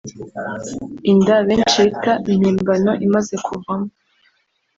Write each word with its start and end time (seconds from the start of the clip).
Inda 1.11 1.35
[benshi 1.47 1.77
bita 1.85 2.13
impimbano] 2.33 2.91
imaze 3.05 3.33
kuvamo 3.45 3.89